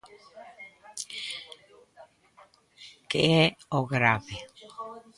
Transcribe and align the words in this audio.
¿Que 3.11 3.23
é 3.49 3.49
o 3.77 3.79
grave? 3.93 4.37